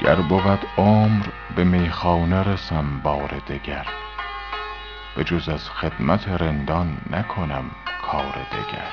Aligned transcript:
گر 0.00 0.14
بود 0.16 0.66
عمر 0.76 1.26
به 1.56 1.64
میخانه 1.64 2.42
رسم 2.42 3.00
بار 3.02 3.42
دگر 3.48 3.86
به 5.16 5.24
جز 5.24 5.48
از 5.48 5.70
خدمت 5.70 6.28
رندان 6.28 6.98
نکنم 7.10 7.64
کار 8.02 8.32
دگر. 8.52 8.92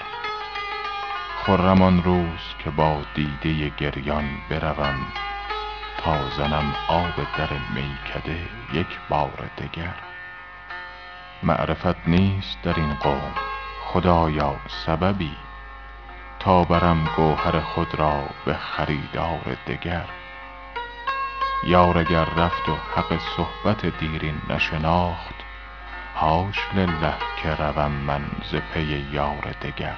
خرم 1.45 1.81
آن 1.81 2.03
روز 2.03 2.55
که 2.59 2.69
با 2.69 3.01
دیده 3.13 3.69
گریان 3.77 4.29
بروم 4.49 4.95
تا 5.97 6.29
زنم 6.29 6.75
آب 6.87 7.15
در 7.37 7.49
میکده 7.75 8.39
یک 8.73 8.99
بار 9.09 9.49
دگر. 9.57 9.95
معرفت 11.43 12.07
نیست 12.07 12.61
در 12.63 12.73
این 12.75 12.93
قوم 12.93 13.33
خدایا 13.83 14.55
سببی 14.85 15.35
تا 16.39 16.63
برم 16.63 17.09
گوهر 17.15 17.59
خود 17.59 17.95
را 17.95 18.23
به 18.45 18.53
خریدار 18.53 19.57
دگر. 19.67 20.05
یار 21.63 21.97
اگر 21.97 22.25
رفت 22.25 22.69
و 22.69 22.75
حق 22.95 23.19
صحبت 23.37 23.85
دیرین 23.85 24.41
نشناخت 24.49 25.35
حاش 26.15 26.59
لله 26.73 27.13
که 27.43 27.55
روم 27.55 27.91
من 27.91 28.25
ز 28.51 28.55
پی 28.55 29.07
یار 29.11 29.55
دگر. 29.61 29.97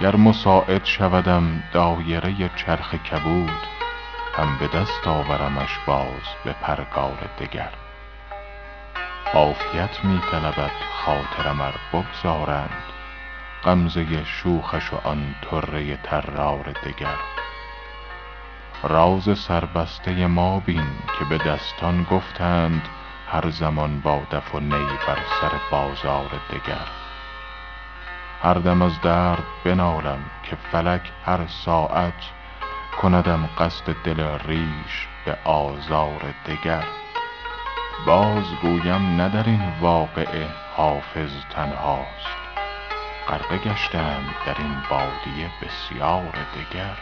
گر 0.00 0.16
مساعد 0.16 0.84
شودم 0.84 1.62
دایره 1.72 2.50
چرخ 2.56 2.94
کبود 2.94 3.66
هم 4.36 4.58
به 4.58 4.68
دست 4.68 5.06
آورمش 5.06 5.78
باز 5.86 6.22
به 6.44 6.52
پرگار 6.52 7.28
دگر. 7.40 7.70
عافیت 9.34 10.04
می 10.04 10.20
طلبد 10.30 10.70
خاطرم 11.04 11.60
ار 11.60 11.74
بگذارند 11.92 12.82
غمزه 13.64 14.24
شوخش 14.24 14.92
و 14.92 14.96
آن 15.04 15.34
طره 15.50 15.96
طرار 15.96 16.72
دگر. 16.84 17.16
راز 18.82 19.38
سربسته 19.38 20.26
ما 20.26 20.60
بین 20.60 20.98
که 21.18 21.24
به 21.24 21.38
دستان 21.38 22.04
گفتند 22.10 22.88
هر 23.28 23.50
زمان 23.50 24.00
با 24.00 24.22
دف 24.30 24.54
و 24.54 24.60
نی 24.60 24.86
بر 25.06 25.18
سر 25.40 25.52
بازار 25.70 26.30
دگر. 26.50 26.86
هر 28.42 28.54
دم 28.54 28.82
از 28.82 29.00
درد 29.00 29.44
بنالم 29.64 30.18
که 30.42 30.56
فلک 30.72 31.10
هر 31.24 31.46
ساعت 31.46 32.22
کندم 33.02 33.48
قصد 33.58 33.92
دل 34.04 34.38
ریش 34.46 35.08
به 35.24 35.36
آزار 35.44 36.34
دگر. 36.46 36.84
باز 38.06 38.44
گویم 38.62 39.16
نه 39.16 39.28
در 39.28 39.44
این 39.46 39.72
واقعه 39.80 40.48
حافظ 40.76 41.30
تنهاست 41.50 42.40
غرقه 43.28 43.98
اند 43.98 44.34
در 44.46 44.56
این 44.58 44.76
بادیه 44.90 45.50
بسیار 45.62 46.32
دگر. 46.56 46.96